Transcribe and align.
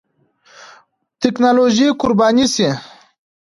ټېکنالوژي 1.21 1.87
قرباني 2.01 2.45
شي. 2.53 2.69